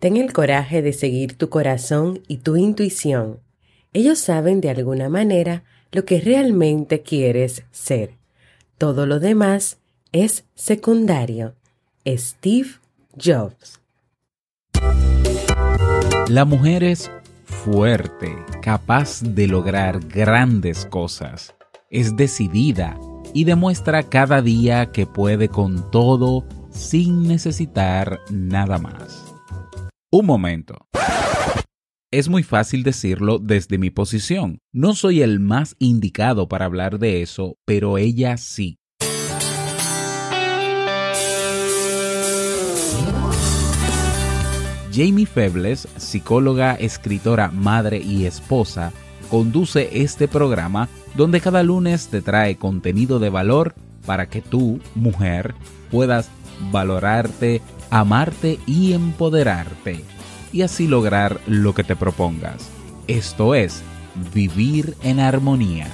[0.00, 3.40] Ten el coraje de seguir tu corazón y tu intuición.
[3.92, 8.12] Ellos saben de alguna manera lo que realmente quieres ser.
[8.76, 9.78] Todo lo demás
[10.12, 11.56] es secundario.
[12.06, 12.68] Steve
[13.16, 13.80] Jobs.
[16.28, 17.10] La mujer es
[17.44, 21.56] fuerte, capaz de lograr grandes cosas.
[21.90, 23.00] Es decidida
[23.34, 29.27] y demuestra cada día que puede con todo sin necesitar nada más.
[30.10, 30.88] Un momento.
[32.10, 34.60] Es muy fácil decirlo desde mi posición.
[34.72, 38.78] No soy el más indicado para hablar de eso, pero ella sí.
[44.90, 48.94] Jamie Febles, psicóloga, escritora, madre y esposa,
[49.30, 53.74] conduce este programa donde cada lunes te trae contenido de valor
[54.06, 55.54] para que tú, mujer,
[55.90, 56.30] puedas
[56.72, 60.04] valorarte, amarte y empoderarte,
[60.52, 62.68] y así lograr lo que te propongas.
[63.06, 63.82] Esto es,
[64.34, 65.88] vivir en armonía.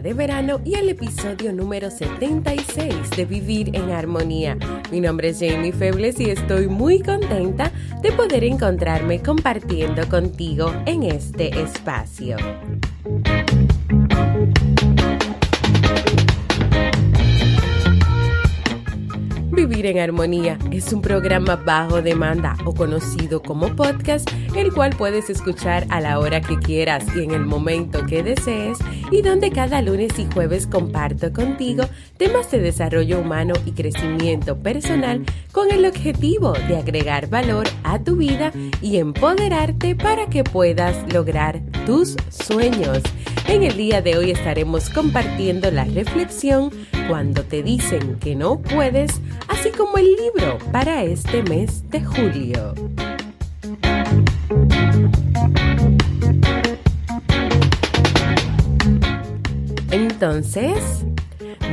[0.00, 4.56] De verano y el episodio número 76 de Vivir en Armonía.
[4.92, 11.04] Mi nombre es Jamie Febles y estoy muy contenta de poder encontrarme compartiendo contigo en
[11.04, 12.36] este espacio.
[19.58, 25.30] Vivir en Armonía es un programa bajo demanda o conocido como podcast, el cual puedes
[25.30, 28.78] escuchar a la hora que quieras y en el momento que desees
[29.10, 31.86] y donde cada lunes y jueves comparto contigo
[32.18, 38.14] temas de desarrollo humano y crecimiento personal con el objetivo de agregar valor a tu
[38.14, 43.02] vida y empoderarte para que puedas lograr tus sueños.
[43.48, 46.70] En el día de hoy estaremos compartiendo la reflexión
[47.08, 52.74] cuando te dicen que no puedes, así como el libro para este mes de julio.
[59.90, 61.06] Entonces,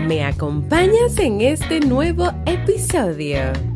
[0.07, 3.74] ¿me acompañas en este nuevo episodio?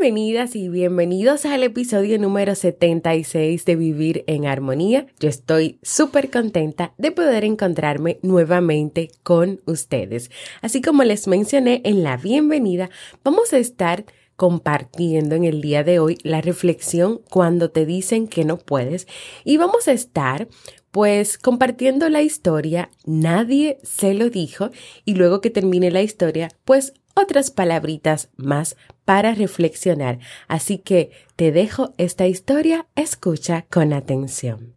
[0.00, 5.06] Bienvenidas y bienvenidos al episodio número 76 de Vivir en Armonía.
[5.20, 10.30] Yo estoy súper contenta de poder encontrarme nuevamente con ustedes.
[10.62, 12.88] Así como les mencioné en la bienvenida,
[13.22, 14.06] vamos a estar
[14.36, 19.06] compartiendo en el día de hoy la reflexión cuando te dicen que no puedes
[19.44, 20.48] y vamos a estar
[20.92, 24.70] pues compartiendo la historia, nadie se lo dijo
[25.04, 28.76] y luego que termine la historia, pues otras palabritas más
[29.10, 30.20] para reflexionar.
[30.46, 34.76] Así que te dejo esta historia, escucha con atención.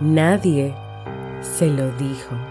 [0.00, 0.72] Nadie
[1.40, 2.49] se lo dijo.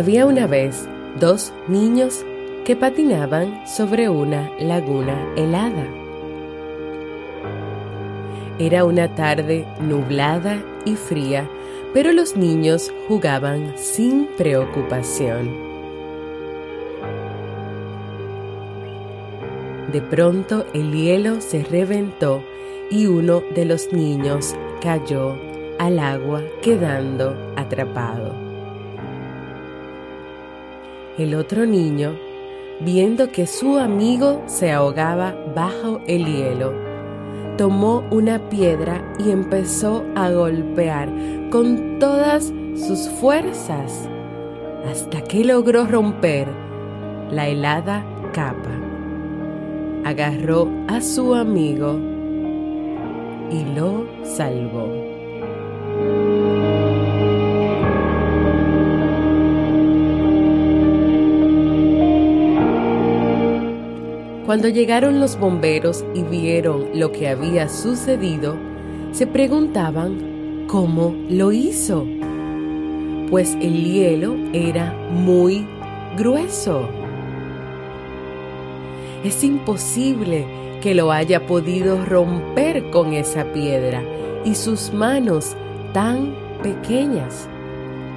[0.00, 0.88] Había una vez
[1.20, 2.24] dos niños
[2.64, 5.86] que patinaban sobre una laguna helada.
[8.58, 11.46] Era una tarde nublada y fría,
[11.92, 15.50] pero los niños jugaban sin preocupación.
[19.92, 22.42] De pronto el hielo se reventó
[22.90, 25.36] y uno de los niños cayó
[25.78, 28.49] al agua quedando atrapado.
[31.20, 32.18] El otro niño,
[32.80, 36.72] viendo que su amigo se ahogaba bajo el hielo,
[37.58, 41.10] tomó una piedra y empezó a golpear
[41.50, 44.08] con todas sus fuerzas
[44.90, 46.48] hasta que logró romper
[47.30, 48.02] la helada
[48.32, 48.70] capa.
[50.06, 52.00] Agarró a su amigo
[53.50, 55.09] y lo salvó.
[64.50, 68.56] Cuando llegaron los bomberos y vieron lo que había sucedido,
[69.12, 72.04] se preguntaban cómo lo hizo,
[73.30, 75.64] pues el hielo era muy
[76.18, 76.88] grueso.
[79.22, 80.44] Es imposible
[80.82, 84.02] que lo haya podido romper con esa piedra
[84.44, 85.54] y sus manos
[85.92, 87.48] tan pequeñas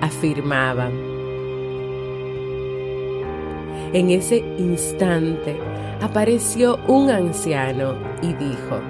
[0.01, 0.93] afirmaban.
[3.93, 5.55] En ese instante
[6.03, 8.81] apareció un anciano y dijo,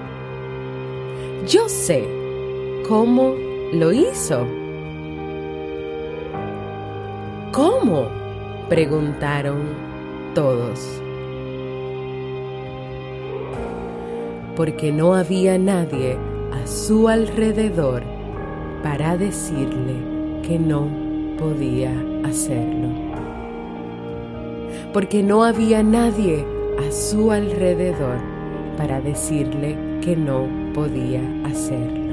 [1.48, 2.04] yo sé
[2.88, 3.36] cómo
[3.72, 4.48] lo hizo.
[7.52, 8.08] ¿Cómo?
[8.68, 9.62] preguntaron
[10.34, 10.80] todos.
[14.56, 16.18] Porque no había nadie
[16.52, 18.02] a su alrededor
[18.82, 19.94] para decirle
[20.42, 20.88] que no
[21.38, 21.92] podía
[22.24, 22.88] hacerlo.
[24.92, 28.18] Porque no había nadie a su alrededor
[28.78, 32.04] para decirle que no podía hacerlo.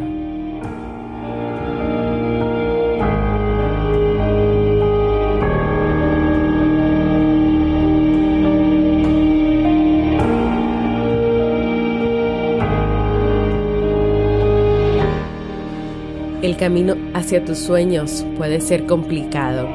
[16.42, 19.68] El camino hacia tus sueños puede ser complicado,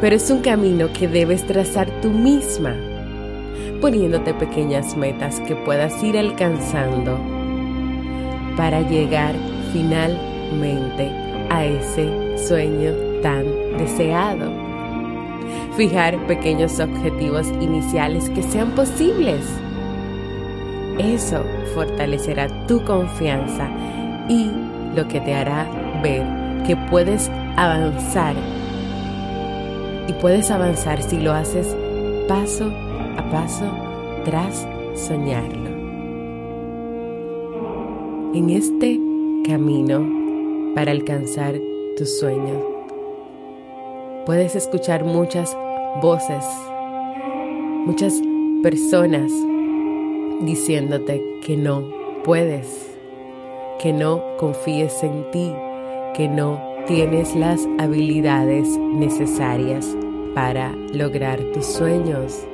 [0.00, 2.74] pero es un camino que debes trazar tú misma,
[3.84, 7.20] poniéndote pequeñas metas que puedas ir alcanzando
[8.56, 9.34] para llegar
[9.74, 11.10] finalmente
[11.50, 12.92] a ese sueño
[13.22, 13.44] tan
[13.76, 14.50] deseado.
[15.76, 19.44] Fijar pequeños objetivos iniciales que sean posibles.
[20.98, 21.44] Eso
[21.74, 23.68] fortalecerá tu confianza
[24.30, 24.50] y
[24.96, 25.68] lo que te hará
[26.02, 26.24] ver
[26.66, 28.34] que puedes avanzar.
[30.08, 31.76] Y puedes avanzar si lo haces
[32.26, 32.72] paso
[33.16, 33.66] a paso
[34.24, 35.70] tras soñarlo.
[38.34, 39.00] En este
[39.46, 41.54] camino para alcanzar
[41.96, 42.62] tus sueños,
[44.26, 45.56] puedes escuchar muchas
[46.02, 46.44] voces,
[47.86, 48.20] muchas
[48.62, 49.30] personas
[50.40, 51.84] diciéndote que no
[52.24, 52.94] puedes
[53.78, 55.52] que no confíes en ti,
[56.14, 59.86] que no tienes las habilidades necesarias
[60.34, 62.46] para lograr tus sueños.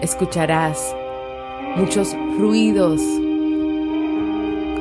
[0.00, 0.94] Escucharás
[1.76, 3.00] muchos ruidos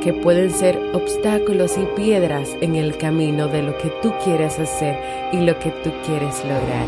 [0.03, 4.97] que pueden ser obstáculos y piedras en el camino de lo que tú quieres hacer
[5.33, 6.87] y lo que tú quieres lograr.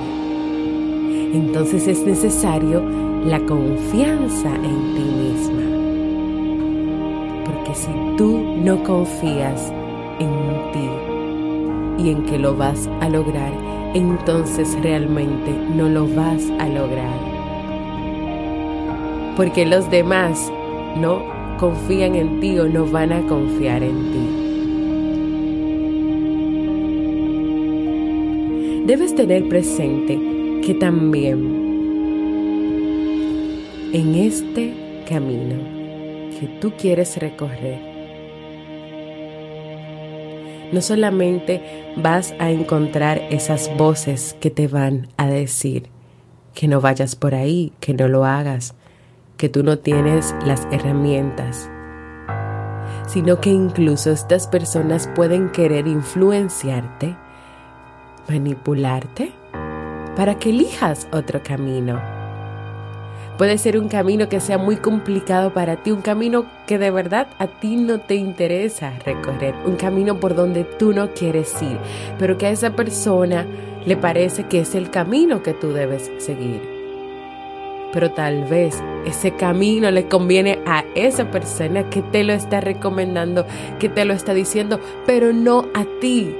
[1.34, 2.82] Entonces es necesario
[3.26, 5.78] la confianza en ti misma
[7.78, 9.72] si tú no confías
[10.20, 13.52] en ti y en que lo vas a lograr,
[13.94, 17.27] entonces realmente no lo vas a lograr.
[19.38, 20.52] Porque los demás
[20.98, 21.24] no
[21.58, 24.44] confían en ti o no van a confiar en ti.
[28.88, 30.20] Debes tener presente
[30.66, 31.68] que también
[33.94, 35.56] en este camino
[36.40, 37.80] que tú quieres recorrer,
[40.72, 41.62] no solamente
[41.96, 45.90] vas a encontrar esas voces que te van a decir
[46.54, 48.74] que no vayas por ahí, que no lo hagas,
[49.38, 51.70] que tú no tienes las herramientas,
[53.08, 57.16] sino que incluso estas personas pueden querer influenciarte,
[58.28, 59.32] manipularte,
[60.16, 62.02] para que elijas otro camino
[63.38, 67.28] Puede ser un camino que sea muy complicado para ti, un camino que de verdad
[67.38, 71.78] a ti no te interesa recorrer, un camino por donde tú no quieres ir,
[72.18, 73.46] pero que a esa persona
[73.86, 76.77] le parece que es el camino que tú debes seguir.
[77.94, 83.46] Pero tal vez ese camino le conviene a esa persona que te lo está recomendando,
[83.80, 86.36] que te lo está diciendo, pero no a ti.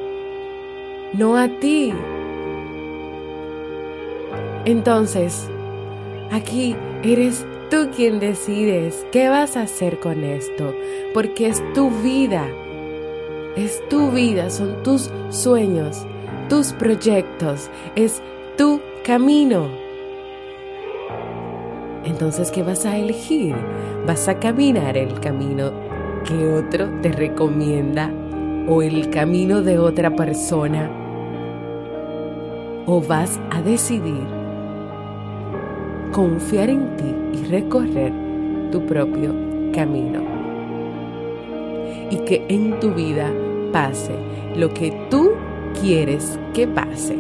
[1.14, 1.94] No a ti.
[4.66, 5.50] Entonces,
[6.32, 10.74] Aquí eres tú quien decides qué vas a hacer con esto,
[11.14, 12.46] porque es tu vida,
[13.56, 16.06] es tu vida, son tus sueños,
[16.50, 18.22] tus proyectos, es
[18.58, 19.70] tu camino.
[22.06, 23.56] Entonces, ¿qué vas a elegir?
[24.06, 25.72] ¿Vas a caminar el camino
[26.26, 28.12] que otro te recomienda
[28.68, 30.90] o el camino de otra persona?
[32.86, 34.38] ¿O vas a decidir
[36.12, 38.12] confiar en ti y recorrer
[38.72, 39.36] tu propio
[39.72, 40.22] camino.
[42.10, 43.32] Y que en tu vida
[43.72, 44.16] pase
[44.56, 45.32] lo que tú
[45.80, 47.16] quieres que pase.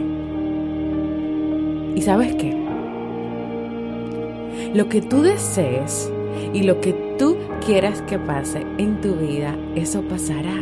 [1.96, 2.67] ¿Y sabes qué?
[4.74, 6.12] Lo que tú desees
[6.54, 10.56] y lo que tú quieras que pase en tu vida, eso pasará.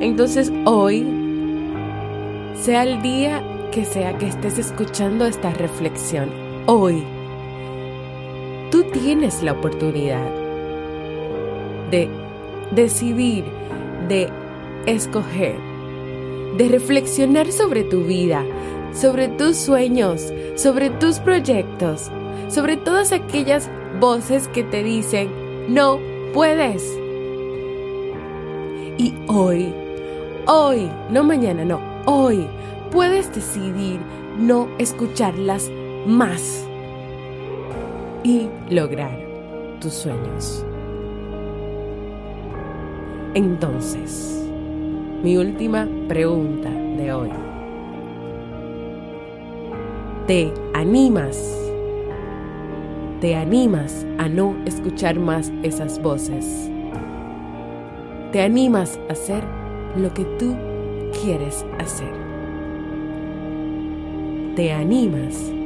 [0.00, 1.06] Entonces hoy
[2.54, 6.30] sea el día que sea que estés escuchando esta reflexión,
[6.66, 7.04] hoy
[8.70, 10.30] tú tienes la oportunidad
[11.90, 12.08] de
[12.72, 13.44] decidir,
[14.08, 14.28] de
[14.86, 15.56] escoger,
[16.56, 18.44] de reflexionar sobre tu vida,
[18.92, 22.10] sobre tus sueños, sobre tus proyectos,
[22.48, 25.30] sobre todas aquellas voces que te dicen,
[25.68, 25.98] no
[26.32, 26.82] puedes.
[28.96, 29.72] Y hoy,
[30.46, 32.46] hoy, no mañana, no, hoy
[32.90, 34.00] puedes decidir
[34.38, 35.70] no escucharlas
[36.06, 36.64] más
[38.24, 39.18] y lograr
[39.80, 40.64] tus sueños.
[43.34, 44.47] Entonces,
[45.22, 47.30] mi última pregunta de hoy.
[50.26, 51.56] ¿Te animas?
[53.20, 56.70] ¿Te animas a no escuchar más esas voces?
[58.30, 59.42] ¿Te animas a hacer
[59.96, 60.54] lo que tú
[61.20, 62.12] quieres hacer?
[64.54, 65.57] ¿Te animas?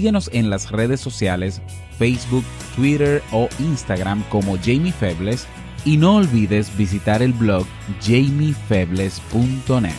[0.00, 1.60] Síguenos en las redes sociales,
[1.98, 5.46] Facebook, Twitter o Instagram como Jamie Febles
[5.84, 7.66] y no olvides visitar el blog
[8.00, 9.92] jamiefebles.net.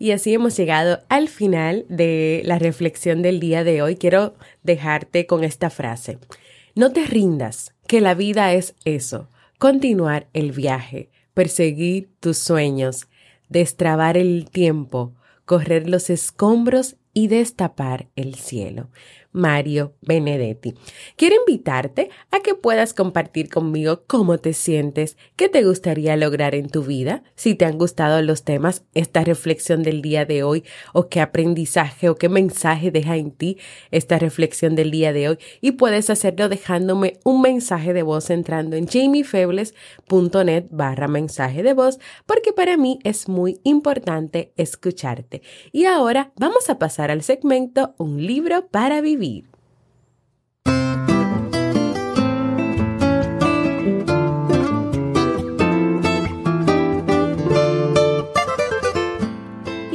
[0.00, 3.94] Y así hemos llegado al final de la reflexión del día de hoy.
[3.94, 6.18] Quiero dejarte con esta frase.
[6.74, 9.28] No te rindas, que la vida es eso,
[9.60, 13.06] continuar el viaje, perseguir tus sueños,
[13.48, 18.90] destrabar el tiempo, correr los escombros y destapar el cielo.
[19.34, 20.74] Mario Benedetti.
[21.16, 26.70] Quiero invitarte a que puedas compartir conmigo cómo te sientes, qué te gustaría lograr en
[26.70, 30.62] tu vida, si te han gustado los temas, esta reflexión del día de hoy,
[30.92, 33.58] o qué aprendizaje o qué mensaje deja en ti
[33.90, 35.38] esta reflexión del día de hoy.
[35.60, 41.98] Y puedes hacerlo dejándome un mensaje de voz entrando en jamiefebles.net barra mensaje de voz,
[42.24, 45.42] porque para mí es muy importante escucharte.
[45.72, 49.23] Y ahora vamos a pasar al segmento Un libro para vivir.
[49.24, 49.42] Y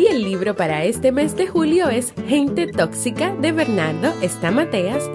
[0.07, 5.07] el libro para este mes de julio es Gente Tóxica de Bernardo Estamateas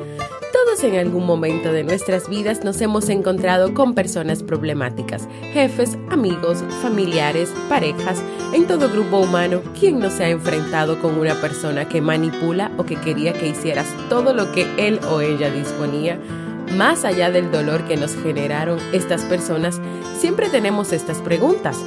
[0.82, 7.52] en algún momento de nuestras vidas nos hemos encontrado con personas problemáticas, jefes, amigos, familiares,
[7.68, 8.20] parejas,
[8.52, 12.84] en todo grupo humano, ¿quién no se ha enfrentado con una persona que manipula o
[12.84, 16.18] que quería que hicieras todo lo que él o ella disponía?
[16.76, 19.80] Más allá del dolor que nos generaron estas personas,
[20.18, 21.78] siempre tenemos estas preguntas.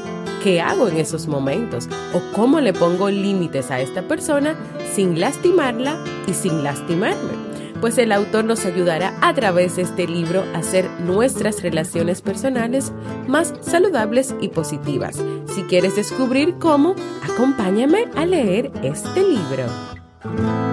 [0.44, 1.90] ¿Qué hago en esos momentos?
[2.14, 4.56] ¿O cómo le pongo límites a esta persona
[4.94, 7.47] sin lastimarla y sin lastimarme?
[7.82, 12.92] Pues el autor nos ayudará a través de este libro a hacer nuestras relaciones personales
[13.28, 15.22] más saludables y positivas.
[15.56, 20.67] Si quieres descubrir cómo, acompáñame a leer este libro.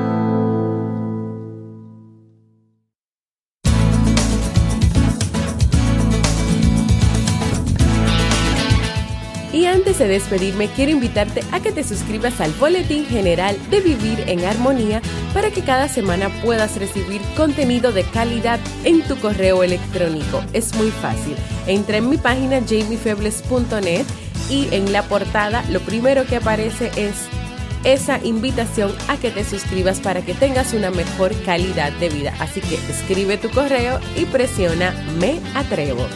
[9.85, 14.43] Antes de despedirme, quiero invitarte a que te suscribas al Boletín General de Vivir en
[14.47, 15.03] Armonía
[15.35, 20.43] para que cada semana puedas recibir contenido de calidad en tu correo electrónico.
[20.55, 21.37] Es muy fácil.
[21.67, 24.07] Entra en mi página jamiefebles.net
[24.49, 27.27] y en la portada lo primero que aparece es
[27.85, 32.33] esa invitación a que te suscribas para que tengas una mejor calidad de vida.
[32.41, 36.07] Así que escribe tu correo y presiona Me Atrevo.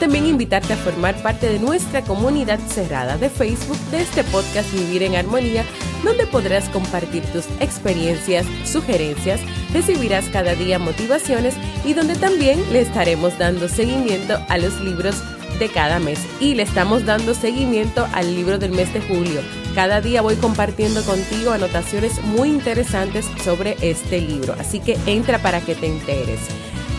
[0.00, 5.02] También invitarte a formar parte de nuestra comunidad cerrada de Facebook de este podcast Vivir
[5.02, 5.62] en Armonía,
[6.02, 9.40] donde podrás compartir tus experiencias, sugerencias,
[9.74, 11.54] recibirás cada día motivaciones
[11.84, 15.16] y donde también le estaremos dando seguimiento a los libros
[15.58, 19.42] de cada mes y le estamos dando seguimiento al libro del mes de julio.
[19.74, 25.60] Cada día voy compartiendo contigo anotaciones muy interesantes sobre este libro, así que entra para
[25.60, 26.40] que te enteres.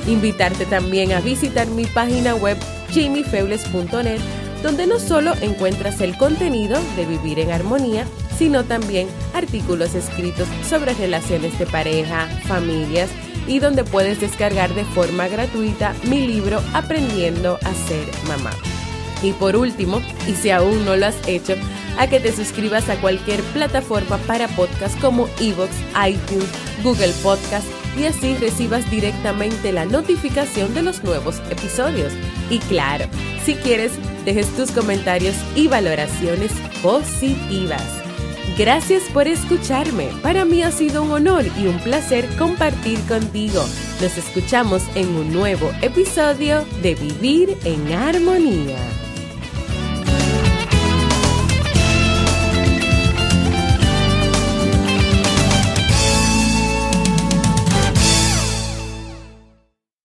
[0.08, 2.58] Invitarte también a visitar mi página web
[2.94, 4.20] jamiefebles.net,
[4.64, 8.06] donde no solo encuentras el contenido de Vivir en Armonía,
[8.38, 13.10] sino también artículos escritos sobre relaciones de pareja, familias
[13.48, 18.52] y donde puedes descargar de forma gratuita mi libro Aprendiendo a ser mamá.
[19.24, 21.56] Y por último, y si aún no lo has hecho,
[21.98, 25.72] a que te suscribas a cualquier plataforma para podcast como Evox,
[26.08, 26.50] iTunes,
[26.84, 27.68] Google Podcast,
[27.98, 32.14] y así recibas directamente la notificación de los nuevos episodios.
[32.50, 33.06] Y claro,
[33.46, 33.94] si quieres,
[34.26, 37.84] dejes tus comentarios y valoraciones positivas.
[38.58, 40.10] Gracias por escucharme.
[40.22, 43.64] Para mí ha sido un honor y un placer compartir contigo.
[44.02, 49.01] Nos escuchamos en un nuevo episodio de Vivir en Armonía.